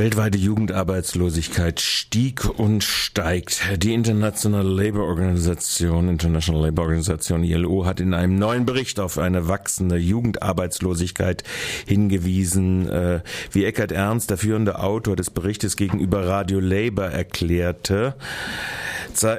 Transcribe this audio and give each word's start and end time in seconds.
Weltweite 0.00 0.38
Jugendarbeitslosigkeit 0.38 1.78
stieg 1.78 2.48
und 2.58 2.82
steigt. 2.82 3.60
Die 3.82 3.92
International 3.92 4.66
Labour 4.66 5.04
Organization, 5.04 6.08
International 6.08 6.64
Labour 6.64 6.86
Organization 6.86 7.44
ILO, 7.44 7.84
hat 7.84 8.00
in 8.00 8.14
einem 8.14 8.38
neuen 8.38 8.64
Bericht 8.64 8.98
auf 8.98 9.18
eine 9.18 9.46
wachsende 9.46 9.98
Jugendarbeitslosigkeit 9.98 11.44
hingewiesen. 11.86 12.88
Äh, 12.88 13.20
wie 13.52 13.66
Eckhard 13.66 13.92
Ernst, 13.92 14.30
der 14.30 14.38
führende 14.38 14.78
Autor 14.78 15.16
des 15.16 15.28
Berichtes 15.28 15.76
gegenüber 15.76 16.26
Radio 16.26 16.60
Labour 16.60 17.04
erklärte, 17.04 18.14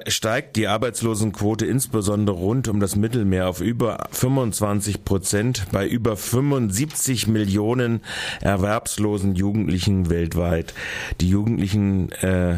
steigt 0.07 0.55
die 0.55 0.67
Arbeitslosenquote 0.67 1.65
insbesondere 1.65 2.35
rund 2.35 2.67
um 2.67 2.79
das 2.79 2.95
Mittelmeer 2.95 3.47
auf 3.49 3.61
über 3.61 4.07
25 4.11 5.05
Prozent 5.05 5.67
bei 5.71 5.87
über 5.87 6.17
75 6.17 7.27
Millionen 7.27 8.01
erwerbslosen 8.41 9.35
Jugendlichen 9.35 10.09
weltweit. 10.09 10.73
Die 11.19 11.29
Jugendlichen 11.29 12.11
äh, 12.11 12.55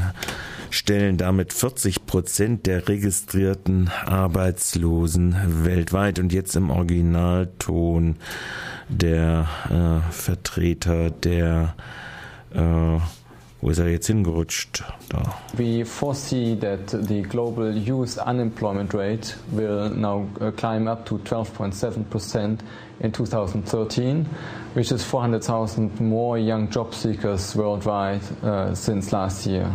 stellen 0.70 1.18
damit 1.18 1.54
40 1.54 2.06
Prozent 2.06 2.66
der 2.66 2.88
registrierten 2.88 3.90
Arbeitslosen 4.06 5.36
weltweit. 5.66 6.20
Und 6.20 6.34
jetzt 6.34 6.56
im 6.56 6.72
Originalton 6.72 8.16
der 8.90 9.48
äh, 9.70 10.12
Vertreter 10.12 11.12
der 11.12 11.76
äh, 12.54 12.98
wo 13.64 13.70
ist 13.70 13.80
er 13.80 13.88
jetzt 13.88 14.08
hingerutscht? 14.08 14.84
Da. 15.08 15.24
We 15.58 15.86
foresee 15.86 16.58
that 16.60 16.90
the 17.08 17.22
global 17.22 17.74
youth 17.74 18.18
unemployment 18.18 18.94
rate 18.94 19.38
will 19.52 19.90
now 19.90 20.28
uh, 20.42 20.52
climb 20.52 20.86
up 20.90 21.06
to 21.06 21.18
12.7% 21.20 22.60
in 23.00 23.12
2013, 23.14 24.26
which 24.74 24.92
is 24.92 25.02
400,000 25.06 26.02
more 26.02 26.38
young 26.38 26.70
job 26.70 26.94
seekers 26.94 27.56
worldwide 27.56 28.22
uh, 28.44 28.76
since 28.76 29.14
last 29.14 29.48
year. 29.48 29.74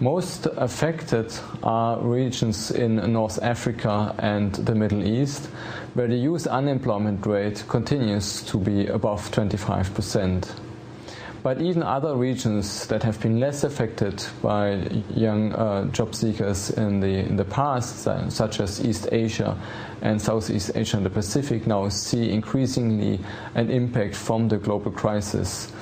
Most 0.00 0.46
affected 0.56 1.30
are 1.62 1.98
regions 2.00 2.70
in 2.70 2.96
North 3.12 3.38
Africa 3.42 4.14
and 4.18 4.54
the 4.54 4.74
Middle 4.74 5.04
East, 5.04 5.44
where 5.92 6.08
the 6.08 6.16
youth 6.16 6.46
unemployment 6.46 7.26
rate 7.26 7.64
continues 7.68 8.42
to 8.44 8.56
be 8.56 8.86
above 8.86 9.30
25 9.30 9.94
percent. 9.94 10.54
But 11.42 11.60
even 11.60 11.82
other 11.82 12.14
regions 12.14 12.86
that 12.86 13.02
have 13.02 13.20
been 13.20 13.40
less 13.40 13.64
affected 13.64 14.24
by 14.42 14.74
young 15.10 15.52
uh, 15.54 15.86
job 15.86 16.14
seekers 16.14 16.70
in 16.70 17.00
the, 17.00 17.18
in 17.18 17.34
the 17.36 17.44
past, 17.44 18.06
such 18.28 18.60
as 18.60 18.84
East 18.84 19.08
Asia 19.10 19.58
and 20.02 20.22
Southeast 20.22 20.70
Asia 20.76 20.98
and 20.98 21.06
the 21.06 21.10
Pacific, 21.10 21.66
now 21.66 21.88
see 21.88 22.30
increasingly 22.30 23.18
an 23.56 23.70
impact 23.70 24.14
from 24.14 24.48
the 24.48 24.56
global 24.56 24.92
crisis. 24.92 25.72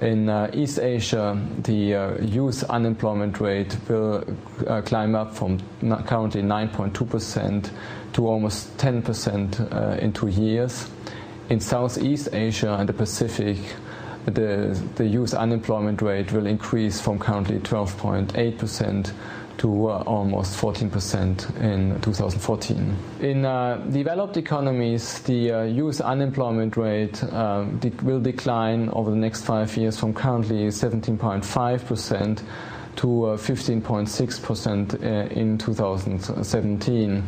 In 0.00 0.28
uh, 0.28 0.48
East 0.54 0.78
Asia, 0.78 1.36
the 1.64 1.94
uh, 1.94 2.18
youth 2.20 2.62
unemployment 2.70 3.40
rate 3.40 3.76
will 3.88 4.24
uh, 4.68 4.80
climb 4.82 5.16
up 5.16 5.34
from 5.34 5.58
currently 6.06 6.42
9.2% 6.42 7.70
to 8.12 8.26
almost 8.28 8.76
10% 8.76 9.72
uh, 9.74 9.98
in 9.98 10.12
two 10.12 10.28
years. 10.28 10.88
In 11.50 11.58
Southeast 11.58 12.28
Asia 12.32 12.76
and 12.78 12.88
the 12.88 12.92
Pacific, 12.92 13.58
the, 14.30 14.80
the 14.96 15.06
youth 15.06 15.34
unemployment 15.34 16.02
rate 16.02 16.32
will 16.32 16.46
increase 16.46 17.00
from 17.00 17.18
currently 17.18 17.58
12.8% 17.58 19.12
to 19.58 19.88
uh, 19.88 20.02
almost 20.06 20.56
14% 20.60 21.60
in 21.60 22.00
2014. 22.00 22.96
In 23.20 23.44
uh, 23.44 23.76
developed 23.90 24.36
economies, 24.36 25.20
the 25.22 25.52
uh, 25.52 25.62
youth 25.62 26.00
unemployment 26.00 26.76
rate 26.76 27.22
uh, 27.24 27.64
de 27.80 27.90
will 28.02 28.20
decline 28.20 28.88
over 28.90 29.10
the 29.10 29.16
next 29.16 29.42
five 29.42 29.76
years 29.76 29.98
from 29.98 30.14
currently 30.14 30.68
17.5% 30.68 32.42
to 32.96 33.06
15.6% 33.06 34.94
uh, 34.94 35.06
uh, 35.06 35.28
in 35.28 35.58
2017. 35.58 37.22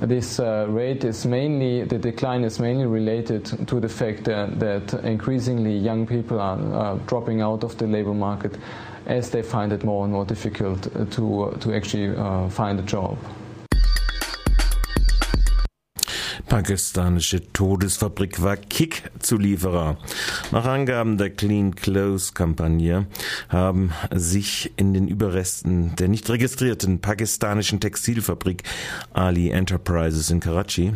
This 0.00 0.38
uh, 0.38 0.66
rate 0.68 1.04
is 1.04 1.24
mainly, 1.24 1.84
the 1.84 1.98
decline 1.98 2.44
is 2.44 2.60
mainly 2.60 2.84
related 2.84 3.46
to 3.66 3.80
the 3.80 3.88
fact 3.88 4.24
that, 4.24 4.60
that 4.60 4.92
increasingly 5.04 5.74
young 5.76 6.06
people 6.06 6.38
are 6.38 6.58
uh, 6.58 6.94
dropping 7.06 7.40
out 7.40 7.64
of 7.64 7.78
the 7.78 7.86
labor 7.86 8.12
market 8.12 8.58
as 9.06 9.30
they 9.30 9.40
find 9.40 9.72
it 9.72 9.84
more 9.84 10.04
and 10.04 10.12
more 10.12 10.26
difficult 10.26 10.82
to, 11.12 11.56
to 11.60 11.74
actually 11.74 12.14
uh, 12.14 12.48
find 12.50 12.78
a 12.78 12.82
job. 12.82 13.16
Pakistanische 16.56 17.52
Todesfabrik 17.52 18.40
war 18.40 18.56
Kick-Zulieferer. 18.56 19.98
Nach 20.52 20.64
Angaben 20.64 21.18
der 21.18 21.28
Clean 21.28 21.74
Clothes 21.74 22.32
Kampagne 22.32 23.04
haben 23.50 23.92
sich 24.10 24.72
in 24.78 24.94
den 24.94 25.06
Überresten 25.06 25.94
der 25.96 26.08
nicht 26.08 26.30
registrierten 26.30 27.02
pakistanischen 27.02 27.78
Textilfabrik 27.78 28.62
Ali 29.12 29.50
Enterprises 29.50 30.30
in 30.30 30.40
Karachi, 30.40 30.94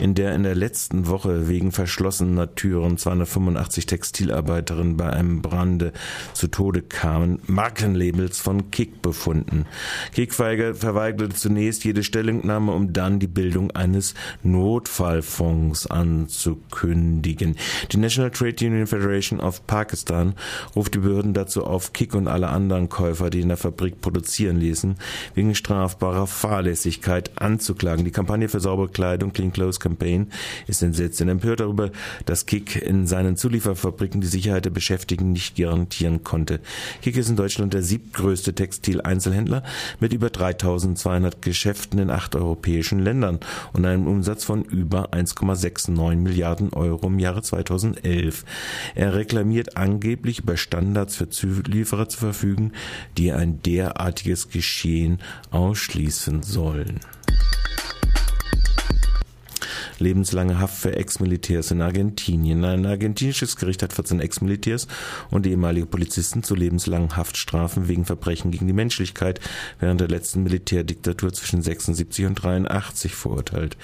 in 0.00 0.16
der 0.16 0.34
in 0.34 0.42
der 0.42 0.56
letzten 0.56 1.06
Woche 1.06 1.46
wegen 1.48 1.70
verschlossener 1.70 2.56
Türen 2.56 2.98
285 2.98 3.86
Textilarbeiterinnen 3.86 4.96
bei 4.96 5.10
einem 5.10 5.40
Brande 5.40 5.92
zu 6.32 6.48
Tode 6.48 6.82
kamen, 6.82 7.38
Markenlabels 7.46 8.40
von 8.40 8.72
Kick 8.72 9.02
befunden. 9.02 9.66
Kick 10.12 10.34
verweigerte 10.34 11.36
zunächst 11.36 11.84
jede 11.84 12.02
Stellungnahme, 12.02 12.72
um 12.72 12.92
dann 12.92 13.20
die 13.20 13.28
Bildung 13.28 13.70
eines 13.70 14.14
Not 14.42 14.95
Notfallfonds 14.96 15.86
anzukündigen. 15.88 17.56
Die 17.92 17.96
National 17.98 18.30
Trade 18.30 18.56
Union 18.66 18.86
Federation 18.86 19.40
of 19.40 19.66
Pakistan 19.66 20.34
ruft 20.74 20.94
die 20.94 20.98
Behörden 20.98 21.34
dazu 21.34 21.64
auf, 21.64 21.92
Kick 21.92 22.14
und 22.14 22.28
alle 22.28 22.48
anderen 22.48 22.88
Käufer, 22.88 23.30
die 23.30 23.40
in 23.40 23.48
der 23.48 23.56
Fabrik 23.56 24.00
produzieren 24.00 24.56
ließen, 24.56 24.96
wegen 25.34 25.54
strafbarer 25.54 26.26
Fahrlässigkeit 26.26 27.30
anzuklagen. 27.40 28.04
Die 28.04 28.10
Kampagne 28.10 28.48
für 28.48 28.60
saubere 28.60 28.88
Kleidung 28.88 29.32
Clean 29.32 29.52
Clothes 29.52 29.80
Campaign 29.80 30.28
ist 30.66 30.82
entsetzt 30.82 31.20
und 31.20 31.28
empört 31.28 31.60
darüber, 31.60 31.90
dass 32.24 32.46
Kick 32.46 32.76
in 32.76 33.06
seinen 33.06 33.36
Zulieferfabriken 33.36 34.20
die 34.20 34.26
Sicherheit 34.26 34.64
der 34.64 34.70
Beschäftigten 34.70 35.32
nicht 35.32 35.56
garantieren 35.56 36.24
konnte. 36.24 36.60
Kick 37.02 37.16
ist 37.16 37.28
in 37.28 37.36
Deutschland 37.36 37.74
der 37.74 37.82
siebtgrößte 37.82 38.54
Textileinzelhändler 38.54 39.62
mit 40.00 40.12
über 40.12 40.30
3200 40.30 41.42
Geschäften 41.42 41.98
in 41.98 42.10
acht 42.10 42.34
europäischen 42.34 43.00
Ländern 43.00 43.40
und 43.72 43.84
einem 43.84 44.06
Umsatz 44.06 44.44
von 44.44 44.64
über 44.76 45.12
1,69 45.12 46.16
Milliarden 46.16 46.72
Euro 46.72 47.06
im 47.06 47.18
Jahre 47.18 47.42
2011. 47.42 48.44
Er 48.94 49.14
reklamiert 49.14 49.76
angeblich 49.76 50.40
über 50.40 50.56
Standards 50.56 51.16
für 51.16 51.28
Zulieferer 51.28 52.08
zu 52.08 52.18
verfügen, 52.18 52.72
die 53.16 53.32
ein 53.32 53.62
derartiges 53.62 54.48
Geschehen 54.48 55.18
ausschließen 55.50 56.42
sollen 56.42 57.00
lebenslange 59.98 60.58
Haft 60.58 60.76
für 60.76 60.96
Ex-Militärs 60.96 61.70
in 61.70 61.80
Argentinien. 61.80 62.64
Ein 62.64 62.86
argentinisches 62.86 63.56
Gericht 63.56 63.82
hat 63.82 63.92
14 63.92 64.20
Ex-Militärs 64.20 64.86
und 65.30 65.46
ehemalige 65.46 65.86
Polizisten 65.86 66.42
zu 66.42 66.54
lebenslangen 66.54 67.16
Haftstrafen 67.16 67.88
wegen 67.88 68.04
Verbrechen 68.04 68.50
gegen 68.50 68.66
die 68.66 68.72
Menschlichkeit 68.72 69.40
während 69.80 70.00
der 70.00 70.08
letzten 70.08 70.42
Militärdiktatur 70.42 71.32
zwischen 71.32 71.62
76 71.62 72.26
und 72.26 72.34
83 72.34 73.14
verurteilt. 73.14 73.76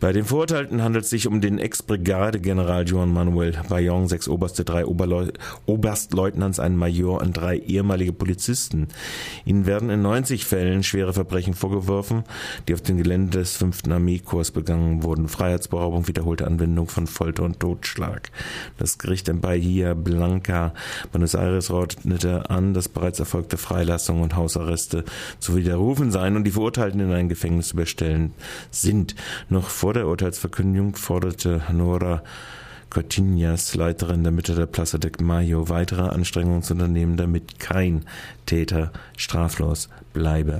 Bei 0.00 0.12
den 0.12 0.24
Verurteilten 0.24 0.82
handelt 0.82 1.04
es 1.04 1.10
sich 1.10 1.26
um 1.26 1.40
den 1.40 1.58
Ex-Brigadegeneral 1.58 2.86
Juan 2.86 3.12
Manuel 3.12 3.52
Bayong, 3.68 4.08
sechs 4.08 4.28
Oberste, 4.28 4.64
drei 4.64 4.86
Oberleu 4.86 5.28
Oberstleutnants, 5.66 6.60
einen 6.60 6.76
Major 6.76 7.20
und 7.20 7.36
drei 7.36 7.58
ehemalige 7.58 8.12
Polizisten. 8.12 8.88
Ihnen 9.44 9.66
werden 9.66 9.90
in 9.90 10.02
90 10.02 10.44
Fällen 10.44 10.82
schwere 10.82 11.12
Verbrechen 11.12 11.54
vorgeworfen, 11.54 12.24
die 12.66 12.74
auf 12.74 12.82
dem 12.82 12.98
Gelände 12.98 13.38
des 13.38 13.56
5. 13.56 13.82
Armeekorps 13.90 14.50
begangen 14.50 15.02
wurden. 15.02 15.28
Freiheitsberaubung, 15.34 16.06
wiederholte 16.06 16.46
Anwendung 16.46 16.88
von 16.88 17.06
Folter 17.06 17.42
und 17.42 17.58
Totschlag. 17.58 18.30
Das 18.78 18.98
Gericht 18.98 19.28
in 19.28 19.40
Bahia 19.40 19.94
Blanca, 19.94 20.72
Buenos 21.10 21.34
Aires, 21.34 21.70
ordnete 21.70 22.50
an, 22.50 22.72
dass 22.72 22.88
bereits 22.88 23.18
erfolgte 23.18 23.56
Freilassungen 23.56 24.22
und 24.22 24.36
Hausarreste 24.36 25.04
zu 25.40 25.56
widerrufen 25.56 26.12
seien 26.12 26.36
und 26.36 26.44
die 26.44 26.52
Verurteilten 26.52 27.00
in 27.00 27.12
ein 27.12 27.28
Gefängnis 27.28 27.68
zu 27.68 27.74
überstellen 27.74 28.32
sind. 28.70 29.16
Noch 29.48 29.70
vor 29.70 29.92
der 29.92 30.06
Urteilsverkündung 30.06 30.94
forderte 30.94 31.62
Nora 31.72 32.22
Cortinas, 32.94 33.74
Leiterin 33.74 34.22
der 34.22 34.30
Mitte 34.30 34.54
der 34.54 34.66
Plaza 34.66 34.98
de 34.98 35.10
Mayo, 35.20 35.68
weitere 35.68 36.02
Anstrengungen 36.02 36.62
zu 36.62 36.74
unternehmen, 36.74 37.16
damit 37.16 37.58
kein 37.58 38.04
Täter 38.46 38.92
straflos 39.16 39.88
bleibe. 40.12 40.58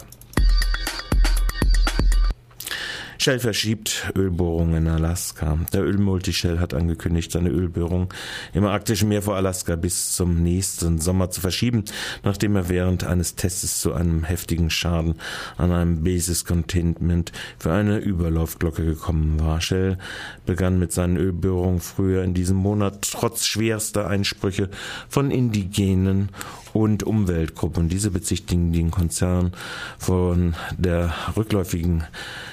Shell 3.25 3.38
verschiebt 3.38 4.12
Ölbohrungen 4.15 4.85
in 4.85 4.87
Alaska. 4.87 5.59
Der 5.73 5.82
Ölmulti-Shell 5.82 6.59
hat 6.59 6.75
angekündigt, 6.75 7.32
seine 7.32 7.49
Ölbohrung 7.49 8.12
im 8.53 8.67
arktischen 8.67 9.09
Meer 9.09 9.23
vor 9.23 9.37
Alaska 9.37 9.76
bis 9.76 10.12
zum 10.12 10.43
nächsten 10.43 10.99
Sommer 10.99 11.31
zu 11.31 11.41
verschieben, 11.41 11.85
nachdem 12.23 12.55
er 12.55 12.69
während 12.69 13.05
eines 13.05 13.35
Tests 13.35 13.81
zu 13.81 13.94
einem 13.94 14.25
heftigen 14.25 14.69
Schaden 14.69 15.15
an 15.56 15.73
einem 15.73 16.05
Basis 16.05 16.44
Containment 16.44 17.32
für 17.59 17.73
eine 17.73 17.97
Überlaufglocke 17.97 18.85
gekommen 18.85 19.41
war. 19.41 19.59
Shell 19.62 19.97
begann 20.44 20.79
mit 20.79 20.93
seinen 20.93 21.17
Ölbohrungen 21.17 21.81
früher 21.81 22.25
in 22.25 22.35
diesem 22.35 22.59
Monat 22.59 23.09
trotz 23.11 23.47
schwerster 23.47 24.06
Einsprüche 24.06 24.69
von 25.09 25.31
Indigenen 25.31 26.29
und 26.75 27.05
Umweltgruppen. 27.05 27.88
Diese 27.88 28.11
bezichtigen 28.11 28.73
den 28.73 28.91
Konzern 28.91 29.53
von 29.97 30.55
der 30.76 31.15
rückläufigen 31.37 32.05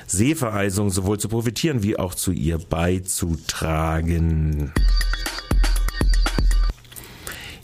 Seevereisung 0.07 0.91
sowohl 0.91 1.19
zu 1.19 1.27
profitieren 1.27 1.83
wie 1.83 1.97
auch 1.97 2.13
zu 2.13 2.31
ihr 2.31 2.57
beizutragen. 2.57 4.71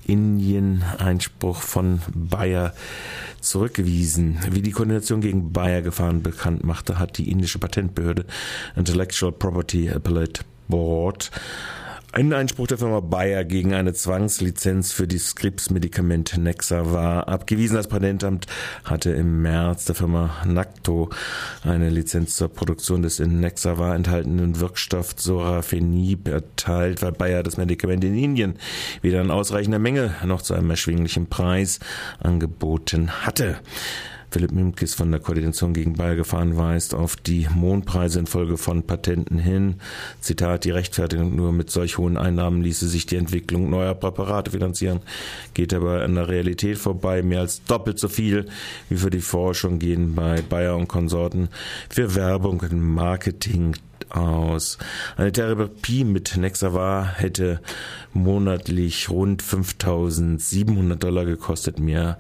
Indien 0.06 0.84
Einspruch 0.98 1.62
von 1.62 2.02
Bayer 2.14 2.74
zurückgewiesen. 3.40 4.40
Wie 4.52 4.62
die 4.62 4.72
Koordination 4.72 5.22
gegen 5.22 5.54
Bayer-Gefahren 5.54 6.24
bekannt 6.24 6.64
machte, 6.64 6.98
hat 6.98 7.18
die 7.18 7.30
indische 7.30 7.60
Patentbehörde 7.60 8.26
Intellectual 8.76 9.32
Property 9.32 9.90
Appellate 9.90 10.42
Board 10.68 11.30
ein 12.18 12.34
Einspruch 12.34 12.66
der 12.66 12.80
Firma 12.80 13.00
Bayer 13.00 13.46
gegen 13.46 13.76
eine 13.76 13.94
Zwangslizenz 13.94 14.92
für 14.92 15.08
die 15.08 15.20
Scripps-Medikament 15.20 16.36
Nexa 16.40 16.92
war 16.92 17.28
abgewiesen. 17.28 17.76
Das 17.76 17.88
Patentamt 17.88 18.48
hatte 18.84 19.12
im 19.12 19.44
März 19.44 19.86
der 19.86 19.94
Firma 19.94 20.32
Nacto 20.44 21.12
eine 21.64 21.92
Lizenz 21.92 22.36
zur 22.36 22.48
Produktion 22.48 23.04
des 23.04 23.20
in 23.20 23.40
Nexavar 23.40 23.94
enthaltenen 23.94 24.60
Wirkstoff 24.60 25.14
Sorafenib 25.16 26.28
erteilt, 26.28 27.04
weil 27.04 27.12
Bayer 27.12 27.44
das 27.44 27.58
Medikament 27.58 28.04
in 28.04 28.18
Indien 28.18 28.58
weder 29.04 29.22
in 29.22 29.30
ausreichender 29.30 29.78
Menge 29.78 30.16
noch 30.26 30.42
zu 30.42 30.56
einem 30.56 30.72
erschwinglichen 30.72 31.28
Preis 31.28 31.80
angeboten 32.20 33.12
hatte. 33.28 33.60
Philipp 34.30 34.52
Mimkis 34.52 34.94
von 34.94 35.10
der 35.10 35.20
Koordination 35.20 35.74
gegen 35.74 35.94
Ballgefahren 35.94 36.58
weist 36.58 36.94
auf 36.94 37.16
die 37.16 37.48
Mondpreise 37.54 38.20
infolge 38.20 38.58
von 38.58 38.84
Patenten 38.84 39.40
hin. 39.40 39.76
Zitat, 40.20 40.66
die 40.66 40.72
Rechtfertigung 40.72 41.36
nur 41.36 41.54
mit 41.54 41.72
solch 41.72 41.98
hohen 41.98 42.18
Einnahmen 42.18 42.62
ließe 42.62 42.88
sich 42.88 43.06
die 43.06 43.16
Entwicklung 43.16 43.70
neuer 43.70 43.96
Präparate 43.96 44.52
finanzieren, 44.52 45.00
geht 45.54 45.74
aber 45.74 46.04
an 46.04 46.16
der 46.16 46.28
Realität 46.28 46.78
vorbei. 46.78 47.24
Mehr 47.24 47.40
als 47.40 47.64
doppelt 47.64 48.00
so 48.00 48.10
viel 48.10 48.48
wie 48.90 48.98
für 48.98 49.10
die 49.10 49.22
Forschung 49.22 49.80
gehen 49.80 50.16
bei 50.16 50.42
Bayer 50.42 50.76
und 50.76 50.88
Konsorten 50.88 51.50
für 51.90 52.16
Werbung 52.16 52.60
und 52.60 52.82
Marketing 52.82 53.76
aus. 54.10 54.78
Eine 55.16 55.32
Therapie 55.32 56.04
mit 56.04 56.38
Nexavar 56.38 57.14
hätte 57.16 57.62
monatlich 58.14 59.10
rund 59.10 59.42
5700 59.42 61.02
Dollar 61.02 61.26
gekostet, 61.26 61.80
mehr 61.80 62.18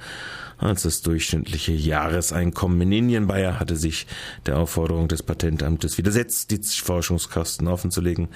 als 0.58 0.84
das 0.84 1.02
durchschnittliche 1.02 1.72
Jahreseinkommen 1.72 2.82
in 2.82 2.92
Indien. 2.92 3.28
Bayer 3.28 3.60
hatte 3.60 3.76
sich 3.76 4.08
der 4.46 4.58
Aufforderung 4.58 5.08
des 5.08 5.24
Patentamtes 5.24 5.98
widersetzt, 5.98 6.52
die 6.52 6.58
Forschungskosten 6.58 7.68
offenzulegen, 7.68 8.30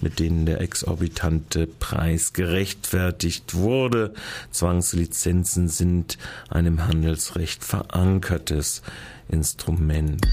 mit 0.00 0.18
denen 0.18 0.46
der 0.46 0.60
exorbitante 0.60 1.66
Preis 1.66 2.32
gerechtfertigt 2.32 3.54
wurde. 3.54 4.14
Zwangslizenzen 4.50 5.68
sind 5.68 6.18
ein 6.48 6.66
im 6.66 6.86
Handelsrecht 6.86 7.64
verankertes 7.64 8.82
Instrument. 9.28 10.26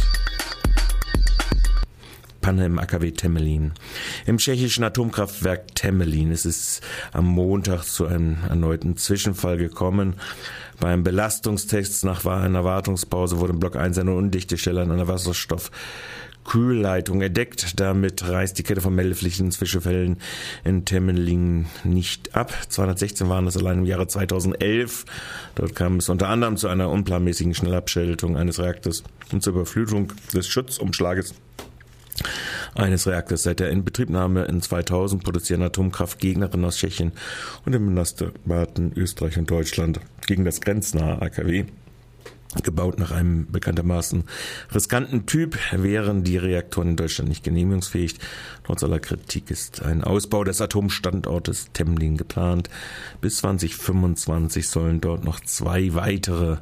Panne 2.44 2.66
im 2.66 2.78
AKW 2.78 3.12
Temelin. 3.12 3.72
Im 4.26 4.38
tschechischen 4.38 4.84
Atomkraftwerk 4.84 5.74
Temelin 5.76 6.30
ist 6.30 6.46
es 6.46 6.82
am 7.14 7.26
Montag 7.26 7.84
zu 7.84 8.06
einem 8.06 8.38
erneuten 8.48 8.98
Zwischenfall 8.98 9.58
gekommen. 9.58 10.16
Beim 10.84 11.02
Belastungstest 11.02 12.04
nach 12.04 12.26
einer 12.26 12.66
Wartungspause 12.66 13.40
wurde 13.40 13.54
im 13.54 13.60
Block 13.62 13.78
1 13.78 13.98
eine 14.00 14.14
undichte 14.14 14.58
Stelle 14.58 14.82
an 14.82 14.92
einer 14.92 15.08
Wasserstoff 15.08 15.72
Kühlleitung 16.44 17.22
entdeckt. 17.22 17.80
Damit 17.80 18.28
reißt 18.28 18.60
die 18.60 18.64
Kette 18.64 18.82
von 18.82 18.94
meldepflichtigen 18.94 19.50
Zwischenfällen 19.52 20.18
in 20.66 20.84
Temmelingen 20.84 21.68
nicht 21.86 22.36
ab. 22.36 22.52
216 22.68 23.30
waren 23.30 23.48
es 23.48 23.56
allein 23.56 23.78
im 23.78 23.86
Jahre 23.86 24.08
2011. 24.08 25.06
Dort 25.56 25.74
kam 25.74 26.00
es 26.00 26.10
unter 26.10 26.28
anderem 26.28 26.58
zu 26.58 26.68
einer 26.68 26.90
unplanmäßigen 26.90 27.54
Schnellabschaltung 27.54 28.36
eines 28.36 28.60
Reaktors 28.60 29.04
und 29.32 29.42
zur 29.42 29.54
Überflutung 29.54 30.12
des 30.34 30.50
Schutzumschlages 30.50 31.34
eines 32.76 33.08
Reaktors. 33.08 33.44
Seit 33.44 33.62
der 33.62 33.70
Inbetriebnahme 33.70 34.44
in 34.44 34.62
2000 34.62 35.24
produzieren 35.24 35.62
Atomkraftgegnerinnen 35.62 36.66
aus 36.66 36.76
Tschechien 36.76 37.14
und 37.66 37.72
den 37.72 37.86
benachbarten 37.86 38.92
Österreich 38.98 39.38
und 39.38 39.50
Deutschland 39.50 40.02
gegen 40.28 40.46
das 40.46 40.62
grenznahe 40.62 41.22
AKW 41.22 41.66
gebaut 42.62 43.00
nach 43.00 43.12
einem 43.12 43.52
bekanntermaßen 43.52 44.26
riskanten 44.74 45.26
Typ, 45.26 45.58
wären 45.72 46.24
die 46.24 46.38
Reaktoren 46.38 46.90
in 46.90 46.96
Deutschland 46.96 47.30
nicht 47.30 47.44
genehmigungsfähig. 47.44 48.16
Trotz 48.64 48.84
aller 48.84 49.00
Kritik 49.00 49.50
ist 49.50 49.82
ein 49.82 50.04
Ausbau 50.04 50.44
des 50.44 50.62
Atomstandortes 50.62 51.70
Temlin 51.74 52.18
geplant. 52.18 52.70
Bis 53.22 53.38
2025 53.38 54.70
sollen 54.70 55.02
dort 55.02 55.24
noch 55.24 55.40
zwei 55.40 55.96
weitere 55.96 56.58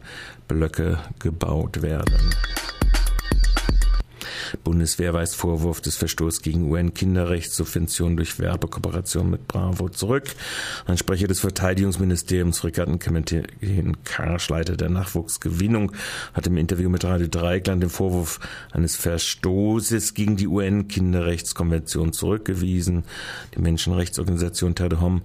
Blöcke 0.47 0.99
gebaut 1.19 1.81
werden. 1.81 2.33
Bundeswehr 4.63 5.13
weist 5.13 5.35
Vorwurf 5.35 5.81
des 5.81 5.95
Verstoßes 5.97 6.41
gegen 6.41 6.69
UN-Kinderrechtssubventionen 6.69 8.17
durch 8.17 8.39
Werbekooperation 8.39 9.29
mit 9.29 9.47
Bravo 9.47 9.89
zurück. 9.89 10.35
Ein 10.85 10.97
Sprecher 10.97 11.27
des 11.27 11.39
Verteidigungsministeriums, 11.39 12.59
Fregattenkapitän 12.59 13.97
Karsch, 14.03 14.49
Leiter 14.49 14.75
der 14.75 14.89
Nachwuchsgewinnung, 14.89 15.91
hat 16.33 16.47
im 16.47 16.57
Interview 16.57 16.89
mit 16.89 17.03
Radio 17.03 17.27
Dreikland 17.27 17.83
den 17.83 17.89
Vorwurf 17.89 18.39
eines 18.71 18.95
Verstoßes 18.95 20.13
gegen 20.13 20.37
die 20.37 20.47
UN-Kinderrechtskonvention 20.47 22.13
zurückgewiesen. 22.13 23.03
Die 23.55 23.61
Menschenrechtsorganisation 23.61 24.75
Tadehom 24.75 25.21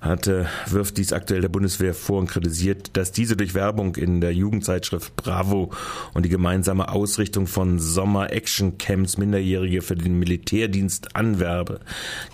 hatte, 0.00 0.46
wirft 0.66 0.98
dies 0.98 1.12
aktuell 1.12 1.40
der 1.40 1.48
Bundeswehr 1.48 1.94
vor 1.94 2.18
und 2.18 2.30
kritisiert, 2.30 2.96
dass 2.96 3.12
diese 3.12 3.36
durch 3.36 3.54
Werbung 3.54 3.96
in 3.96 4.20
der 4.20 4.32
Jugendzeitschrift 4.32 5.16
Bravo 5.16 5.72
und 6.14 6.24
die 6.24 6.28
gemeinsame 6.28 6.88
Ausrichtung 6.90 7.46
von 7.46 7.78
Sommer 7.78 8.32
Action 8.32 8.67
Camps 8.76 9.16
Minderjährige 9.16 9.80
für 9.80 9.94
den 9.94 10.18
Militärdienst 10.18 11.16
anwerbe. 11.16 11.80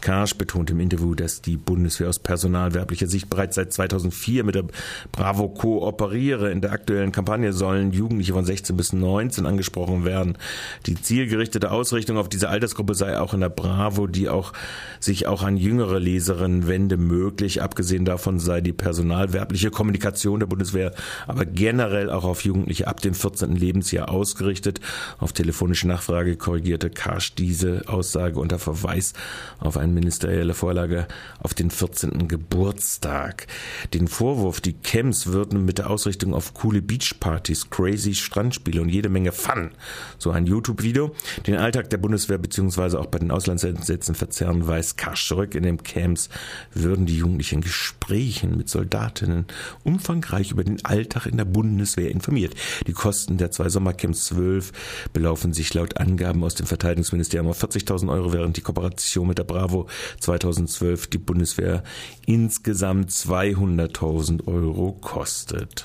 Karsch 0.00 0.34
betont 0.34 0.70
im 0.70 0.81
Interview, 0.81 1.14
dass 1.14 1.42
die 1.42 1.56
Bundeswehr 1.56 2.08
aus 2.08 2.19
personalwerblicher 2.19 3.06
Sicht 3.06 3.31
bereits 3.31 3.54
seit 3.54 3.72
2004 3.72 4.42
mit 4.42 4.54
der 4.54 4.64
Bravo 5.12 5.48
kooperiere. 5.48 6.50
In 6.50 6.62
der 6.62 6.72
aktuellen 6.72 7.12
Kampagne 7.12 7.52
sollen 7.52 7.92
Jugendliche 7.92 8.32
von 8.32 8.46
16 8.46 8.76
bis 8.76 8.92
19 8.92 9.44
angesprochen 9.44 10.06
werden. 10.06 10.38
Die 10.86 10.94
zielgerichtete 10.94 11.70
Ausrichtung 11.70 12.17
auf 12.17 12.29
diese 12.29 12.48
Altersgruppe 12.48 12.94
sei 12.94 13.20
auch 13.20 13.34
in 13.34 13.41
der 13.41 13.50
Bravo, 13.50 14.06
die 14.06 14.29
auch 14.31 14.53
sich 14.98 15.26
auch 15.26 15.43
an 15.43 15.58
jüngere 15.58 16.00
Leserinnen 16.00 16.67
wende, 16.67 16.96
möglich. 16.96 17.62
Abgesehen 17.62 18.06
davon 18.06 18.41
sei 18.41 18.62
die 18.62 18.72
personalwerbliche 18.72 19.70
Kommunikation 19.70 20.41
der 20.41 20.46
Bundeswehr 20.46 20.94
aber 21.26 21.44
generell 21.44 22.10
auch 22.10 22.24
auf 22.24 22.44
Jugendliche 22.44 22.88
ab 22.88 23.00
dem 23.00 23.14
14. 23.14 23.56
Lebensjahr 23.56 24.08
ausgerichtet. 24.08 24.81
Auf 25.19 25.32
telefonische 25.32 25.88
Nachfrage 25.88 26.23
Vorlage 26.24 26.36
korrigierte 26.36 26.88
Karsch 26.88 27.34
diese 27.34 27.82
Aussage 27.86 28.40
unter 28.40 28.58
Verweis 28.58 29.12
auf 29.58 29.76
eine 29.76 29.93
ministerielle 29.93 30.54
Vorlage 30.54 31.06
auf 31.38 31.52
den 31.52 31.70
14. 31.70 32.28
Geburtstag. 32.28 33.46
Den 33.93 34.08
Vorwurf, 34.08 34.62
die 34.62 34.72
Camps 34.72 35.26
würden 35.26 35.66
mit 35.66 35.76
der 35.76 35.90
Ausrichtung 35.90 36.32
auf 36.32 36.54
coole 36.54 36.81
Beachpartys, 36.81 37.69
crazy 37.69 38.14
Strandspiele 38.14 38.81
und 38.81 38.88
jede 38.88 39.10
Menge 39.10 39.32
Fun, 39.32 39.72
so 40.16 40.31
ein 40.31 40.46
YouTube-Video, 40.46 41.14
den 41.46 41.56
Alltag 41.56 41.90
der 41.90 41.98
Bundeswehr 41.98 42.38
bzw. 42.38 42.96
auch 42.96 43.06
bei 43.06 43.19
den 43.19 43.31
Auslandseinsätzen 43.31 44.14
verzerren, 44.14 44.66
weist 44.66 44.96
Karsch 44.96 45.28
zurück. 45.28 45.54
In 45.54 45.64
den 45.64 45.82
Camps 45.82 46.31
würden 46.72 47.04
die 47.04 47.19
Jugendlichen 47.19 47.56
in 47.56 47.60
Gesprächen 47.60 48.56
mit 48.56 48.70
Soldatinnen 48.70 49.44
umfangreich 49.82 50.52
über 50.52 50.64
den 50.64 50.82
Alltag 50.86 51.26
in 51.26 51.36
der 51.36 51.44
Bundeswehr 51.44 52.10
informiert. 52.10 52.54
Die 52.86 52.93
Kosten 52.93 53.36
der 53.36 53.50
zwei 53.50 53.69
Sommercamps 53.69 54.24
12 54.24 54.72
belaufen 55.12 55.52
sich 55.52 55.74
laut 55.74 55.98
an 55.98 56.14
Angaben 56.15 56.44
aus 56.44 56.55
dem 56.55 56.67
Verteidigungsministerium 56.67 57.49
auf 57.49 57.63
40.000 57.63 58.09
Euro, 58.09 58.33
während 58.33 58.56
die 58.56 58.61
Kooperation 58.61 59.27
mit 59.27 59.39
der 59.39 59.44
Bravo 59.44 59.89
2012 60.21 61.09
die 61.09 61.19
Bundeswehr 61.19 61.83
insgesamt 62.25 63.11
200.000 63.11 64.47
Euro 64.47 64.93
kostet. 64.93 65.85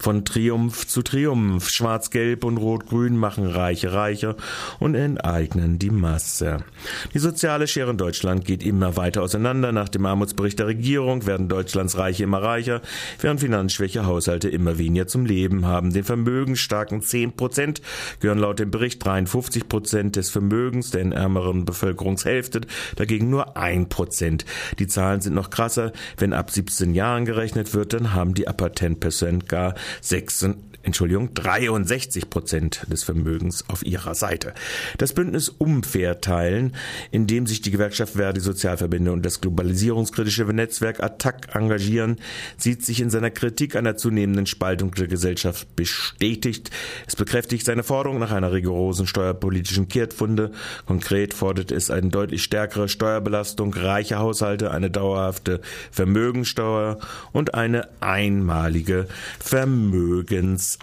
Von 0.00 0.24
Triumph 0.24 0.86
zu 0.86 1.02
Triumph. 1.02 1.68
Schwarz-Gelb 1.68 2.44
und 2.44 2.56
Rot-Grün 2.56 3.18
machen 3.18 3.46
Reiche 3.46 3.92
reicher 3.92 4.34
und 4.78 4.94
enteignen 4.94 5.78
die 5.78 5.90
Masse. 5.90 6.64
Die 7.12 7.18
soziale 7.18 7.68
Schere 7.68 7.90
in 7.90 7.98
Deutschland 7.98 8.46
geht 8.46 8.62
immer 8.62 8.96
weiter 8.96 9.20
auseinander. 9.20 9.72
Nach 9.72 9.90
dem 9.90 10.06
Armutsbericht 10.06 10.58
der 10.58 10.68
Regierung 10.68 11.26
werden 11.26 11.50
Deutschlands 11.50 11.98
Reiche 11.98 12.22
immer 12.22 12.42
reicher, 12.42 12.80
während 13.20 13.40
finanzschwäche 13.40 14.06
Haushalte 14.06 14.48
immer 14.48 14.78
weniger 14.78 15.06
zum 15.06 15.26
Leben 15.26 15.66
haben. 15.66 15.92
Den 15.92 16.04
vermögensstarken 16.04 17.02
10 17.02 17.36
Prozent 17.36 17.82
gehören 18.20 18.38
laut 18.38 18.58
dem 18.58 18.70
Bericht 18.70 19.04
53 19.04 19.68
Prozent 19.68 20.16
des 20.16 20.30
Vermögens 20.30 20.92
der 20.92 21.02
in 21.02 21.12
ärmeren 21.12 21.66
Bevölkerungshälfte, 21.66 22.62
dagegen 22.96 23.28
nur 23.28 23.58
ein 23.58 23.90
Prozent. 23.90 24.46
Die 24.78 24.86
Zahlen 24.86 25.20
sind 25.20 25.34
noch 25.34 25.50
krasser. 25.50 25.92
Wenn 26.16 26.32
ab 26.32 26.50
17 26.50 26.94
Jahren 26.94 27.26
gerechnet 27.26 27.74
wird, 27.74 27.92
dann 27.92 28.14
haben 28.14 28.32
die 28.32 28.48
Upper 28.48 28.72
10 28.72 28.98
Percent 28.98 29.46
gar 29.46 29.74
6, 30.00 30.44
Entschuldigung, 30.90 31.32
63 31.34 32.30
Prozent 32.30 32.84
des 32.90 33.04
Vermögens 33.04 33.64
auf 33.68 33.86
ihrer 33.86 34.16
Seite. 34.16 34.54
Das 34.98 35.12
Bündnis 35.12 35.48
Umverteilen, 35.48 36.74
in 37.12 37.28
dem 37.28 37.46
sich 37.46 37.62
die 37.62 37.70
Gewerkschaft 37.70 38.14
Verdi 38.14 38.40
Sozialverbände 38.40 39.12
und 39.12 39.24
das 39.24 39.40
globalisierungskritische 39.40 40.42
Netzwerk 40.44 41.00
Attac 41.00 41.54
engagieren, 41.54 42.16
sieht 42.56 42.84
sich 42.84 43.00
in 43.00 43.08
seiner 43.08 43.30
Kritik 43.30 43.76
einer 43.76 43.96
zunehmenden 43.96 44.46
Spaltung 44.46 44.90
der 44.90 45.06
Gesellschaft 45.06 45.76
bestätigt. 45.76 46.72
Es 47.06 47.14
bekräftigt 47.14 47.64
seine 47.64 47.84
Forderung 47.84 48.18
nach 48.18 48.32
einer 48.32 48.50
rigorosen 48.50 49.06
steuerpolitischen 49.06 49.86
Kehrtfunde. 49.86 50.50
Konkret 50.86 51.34
fordert 51.34 51.70
es 51.70 51.92
eine 51.92 52.08
deutlich 52.08 52.42
stärkere 52.42 52.88
Steuerbelastung 52.88 53.72
reicher 53.74 54.18
Haushalte, 54.18 54.72
eine 54.72 54.90
dauerhafte 54.90 55.60
Vermögensteuer 55.92 56.98
und 57.30 57.54
eine 57.54 57.88
einmalige 58.00 59.06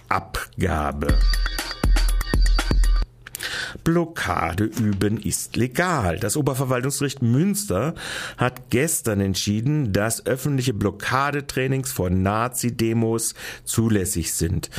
Vermögensabgabe. 0.08 1.08
Blockade 3.84 4.66
üben 4.66 5.18
ist 5.18 5.56
legal. 5.56 6.20
Das 6.20 6.36
Oberverwaltungsgericht 6.36 7.22
Münster 7.22 7.96
hat 8.38 8.70
gestern 8.70 9.22
entschieden, 9.22 9.94
dass 9.94 10.25
öffentliche 10.25 10.74
Blockadetrainings 10.74 11.92
von 11.92 12.22
Nazi-Demos 12.22 13.34
zulässig 13.63 14.34
sind. 14.34 14.70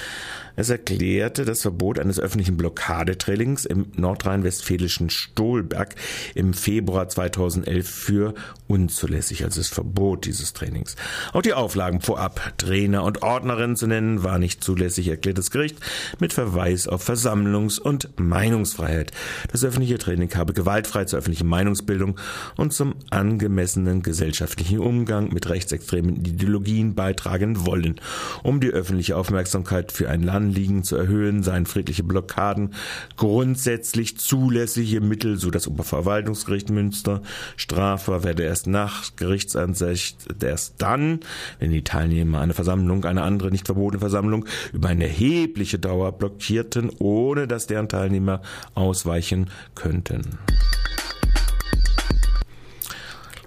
Es 0.59 0.71
erklärte 0.71 1.45
das 1.45 1.63
Verbot 1.63 2.01
eines 2.01 2.19
öffentlichen 2.19 2.57
Blockadetrainings 2.57 3.65
im 3.65 3.93
nordrhein-westfälischen 3.95 5.09
Stolberg 5.09 5.95
im 6.35 6.53
Februar 6.53 7.09
2011 7.09 7.89
für 7.89 8.35
unzulässig, 8.67 9.45
also 9.45 9.61
das 9.61 9.69
Verbot 9.69 10.27
dieses 10.27 10.55
Trainings. 10.55 10.97
Auch 11.33 11.43
die 11.43 11.53
Auflagen 11.53 12.01
vorab, 12.01 12.55
Trainer 12.59 13.05
und 13.05 13.23
Ordnerinnen 13.23 13.77
zu 13.77 13.87
nennen, 13.87 14.25
war 14.25 14.41
nicht 14.41 14.65
zulässig, 14.65 15.07
erklärt 15.07 15.39
das 15.39 15.53
Gericht 15.53 15.77
mit 16.19 16.33
Verweis 16.33 16.89
auf 16.89 17.09
Versammlungs- 17.09 17.79
und 17.79 18.19
Meinungsfreiheit. 18.19 19.13
Das 19.53 19.65
öffentliche 19.65 19.99
Training 19.99 20.35
habe 20.35 20.55
gewaltfrei 20.55 21.05
zur 21.05 21.21
öffentlichen 21.21 21.47
Meinungsbildung 21.47 22.19
und 22.57 22.73
zum 22.73 22.97
angemessenen 23.11 24.03
gesellschaftlichen 24.03 24.81
Umgang 24.81 25.33
mit 25.33 25.49
rechtsextremen 25.49 26.17
Ideologien 26.17 26.97
beitragen 26.97 27.65
wollen, 27.65 28.01
um 28.43 28.61
die 28.61 28.71
öffentliche 28.71 29.17
Aufmerksamkeit 29.17 29.93
für 29.93 30.11
ein 30.11 30.25
Land 30.25 30.48
Anliegen 30.49 30.83
zu 30.83 30.97
erhöhen, 30.97 31.43
seien 31.43 31.67
friedliche 31.67 32.03
Blockaden 32.03 32.75
grundsätzlich 33.17 34.17
zulässige 34.17 35.03
Mittel, 35.03 35.37
so 35.37 35.51
das 35.51 35.69
Oberverwaltungsgericht 35.69 36.71
Münster. 36.71 37.21
Strafbar 37.57 38.25
werde 38.25 38.45
erst 38.45 38.67
nach 38.67 39.15
Gerichtsansicht 39.17 40.43
erst 40.43 40.77
dann, 40.79 41.21
wenn 41.59 41.71
die 41.71 41.85
Teilnehmer 41.85 42.41
eine 42.41 42.55
Versammlung, 42.55 43.05
eine 43.05 43.23
andere 43.23 43.51
nicht 43.51 43.67
verbotene 43.67 44.01
Versammlung 44.01 44.47
über 44.73 44.89
eine 44.89 45.05
erhebliche 45.05 45.79
Dauer 45.79 46.13
blockierten, 46.13 46.91
ohne 46.99 47.47
dass 47.47 47.67
deren 47.67 47.91
Teilnehmer 47.91 48.41
ausweichen 48.75 49.51
könnten. 49.75 50.23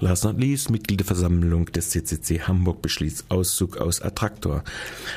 Last 0.03 0.23
not 0.23 0.39
least, 0.39 0.71
Mitgliederversammlung 0.71 1.67
des 1.67 1.91
CCC 1.91 2.41
Hamburg 2.41 2.81
beschließt 2.81 3.25
Auszug 3.29 3.77
aus 3.77 4.01
Attraktor. 4.01 4.63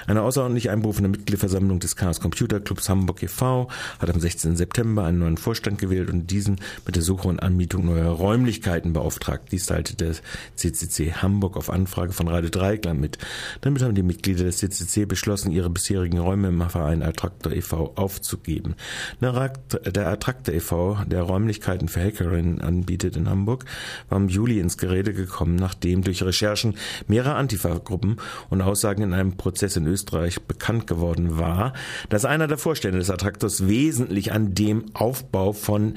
Eine 0.06 0.20
außerordentlich 0.20 0.68
einberufene 0.68 1.08
Mitgliederversammlung 1.08 1.80
des 1.80 1.96
Chaos 1.96 2.20
Computer 2.20 2.60
Clubs 2.60 2.90
Hamburg 2.90 3.22
e.V. 3.22 3.70
hat 3.98 4.10
am 4.10 4.20
16. 4.20 4.56
September 4.56 5.04
einen 5.04 5.20
neuen 5.20 5.38
Vorstand 5.38 5.78
gewählt 5.78 6.10
und 6.10 6.30
diesen 6.30 6.60
mit 6.84 6.96
der 6.96 7.02
Suche 7.02 7.28
und 7.28 7.42
Anmietung 7.42 7.86
neuer 7.86 8.10
Räumlichkeiten 8.10 8.92
beauftragt. 8.92 9.52
Dies 9.52 9.64
teilte 9.64 9.96
der 9.96 10.16
CCC 10.56 11.14
Hamburg 11.14 11.56
auf 11.56 11.70
Anfrage 11.70 12.12
von 12.12 12.28
Radio 12.28 12.50
Dreigland 12.50 13.00
mit. 13.00 13.16
Damit 13.62 13.82
haben 13.82 13.94
die 13.94 14.02
Mitglieder 14.02 14.44
des 14.44 14.58
CCC 14.58 15.06
beschlossen, 15.06 15.50
ihre 15.50 15.70
bisherigen 15.70 16.18
Räume 16.18 16.48
im 16.48 16.68
Verein 16.68 17.02
Attraktor 17.02 17.52
e.V. 17.52 17.94
aufzugeben. 17.96 18.74
Der 19.22 19.32
Attraktor 19.34 20.54
e.V., 20.54 20.98
der 21.06 21.22
Räumlichkeiten 21.22 21.88
für 21.88 22.04
Hackerinnen 22.04 22.60
anbietet 22.60 23.16
in 23.16 23.30
Hamburg, 23.30 23.64
war 24.10 24.18
im 24.18 24.28
Juli 24.28 24.60
ins 24.60 24.73
ins 24.74 24.78
Gerede 24.78 25.12
gekommen, 25.12 25.54
nachdem 25.56 26.02
durch 26.02 26.22
Recherchen 26.22 26.76
mehrerer 27.06 27.36
Antifa-Gruppen 27.36 28.16
und 28.50 28.60
Aussagen 28.60 29.02
in 29.02 29.12
einem 29.12 29.36
Prozess 29.36 29.76
in 29.76 29.86
Österreich 29.86 30.42
bekannt 30.42 30.86
geworden 30.86 31.38
war, 31.38 31.74
dass 32.08 32.24
einer 32.24 32.48
der 32.48 32.58
Vorstände 32.58 32.98
des 32.98 33.10
Attraktors 33.10 33.68
wesentlich 33.68 34.32
an 34.32 34.54
dem 34.54 34.86
Aufbau 34.94 35.52
von 35.52 35.94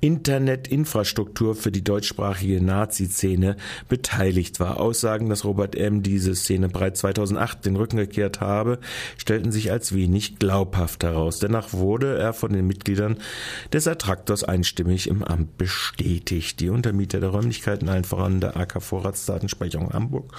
Internetinfrastruktur 0.00 1.54
für 1.54 1.72
die 1.72 1.82
deutschsprachige 1.82 2.62
Nazi-Szene 2.62 3.56
beteiligt 3.88 4.60
war. 4.60 4.78
Aussagen, 4.78 5.28
dass 5.28 5.44
Robert 5.44 5.74
M. 5.74 6.02
diese 6.02 6.34
Szene 6.34 6.68
bereits 6.68 7.00
2008 7.00 7.64
den 7.64 7.76
Rücken 7.76 7.96
gekehrt 7.96 8.40
habe, 8.40 8.78
stellten 9.16 9.52
sich 9.52 9.70
als 9.70 9.94
wenig 9.94 10.38
glaubhaft 10.38 11.02
heraus. 11.02 11.38
Dennoch 11.38 11.72
wurde 11.72 12.18
er 12.18 12.32
von 12.32 12.52
den 12.52 12.66
Mitgliedern 12.66 13.16
des 13.72 13.88
Attraktors 13.88 14.44
einstimmig 14.44 15.08
im 15.08 15.24
Amt 15.24 15.56
bestätigt. 15.56 16.60
Die 16.60 16.68
Untermieter 16.68 17.20
der 17.20 17.30
Räumlichkeiten 17.30 17.88
allen 17.88 18.04
voran 18.18 18.40
der 18.40 18.56
AK 18.56 18.82
Vorratsdatenspeicherung 18.82 19.92
Hamburg 19.92 20.32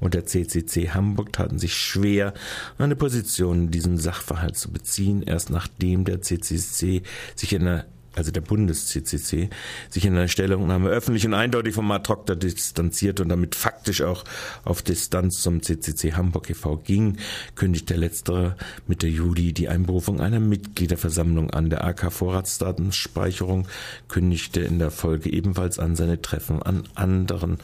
und 0.00 0.12
der 0.12 0.26
CCC 0.26 0.90
Hamburg 0.90 1.32
taten 1.32 1.58
sich 1.58 1.74
schwer, 1.74 2.34
eine 2.76 2.94
Position 2.94 3.64
in 3.64 3.70
diesem 3.70 3.96
Sachverhalt 3.96 4.56
zu 4.56 4.70
beziehen, 4.70 5.22
erst 5.22 5.48
nachdem 5.48 6.04
der 6.04 6.20
CCC 6.20 7.02
sich 7.34 7.52
in 7.54 7.64
der 7.64 7.86
also 8.14 8.30
der 8.30 8.40
Bundes-CCC, 8.40 9.50
sich 9.90 10.04
in 10.04 10.14
einer 10.14 10.28
Stellungnahme 10.28 10.88
öffentlich 10.88 11.26
und 11.26 11.34
eindeutig 11.34 11.74
vom 11.74 11.90
Ad-Hoc 11.90 12.26
distanziert 12.38 13.20
und 13.20 13.28
damit 13.28 13.54
faktisch 13.54 14.02
auch 14.02 14.24
auf 14.64 14.82
Distanz 14.82 15.42
zum 15.42 15.62
CCC 15.62 16.12
Hamburg 16.12 16.50
e.V. 16.50 16.76
ging, 16.76 17.18
kündigte 17.54 17.94
letztere 17.94 18.56
Mitte 18.86 19.06
Juli 19.06 19.52
die 19.52 19.68
Einberufung 19.68 20.20
einer 20.20 20.40
Mitgliederversammlung 20.40 21.50
an. 21.50 21.70
Der 21.70 21.84
AK 21.84 22.12
Vorratsdatenspeicherung 22.12 23.66
kündigte 24.08 24.60
in 24.60 24.78
der 24.78 24.90
Folge 24.90 25.32
ebenfalls 25.32 25.78
an, 25.78 25.96
seine 25.96 26.20
Treffen 26.20 26.62
an 26.62 26.84
anderen 26.94 27.58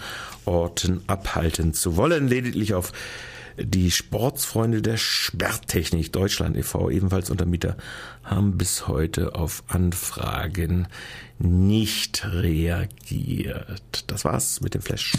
Orten 0.44 1.02
abhalten 1.06 1.74
zu 1.74 1.96
wollen, 1.96 2.28
lediglich 2.28 2.74
auf 2.74 2.92
die 3.60 3.90
Sportsfreunde 3.90 4.82
der 4.82 4.96
Sperrtechnik 4.96 6.12
Deutschland 6.12 6.56
e.V., 6.56 6.90
ebenfalls 6.90 7.30
Untermieter, 7.30 7.76
haben 8.22 8.56
bis 8.58 8.88
heute 8.88 9.34
auf 9.34 9.64
Anfragen 9.68 10.88
nicht 11.38 12.24
reagiert. 12.24 14.04
Das 14.06 14.24
war's 14.24 14.60
mit 14.60 14.74
dem 14.74 14.82
Flash. 14.82 15.12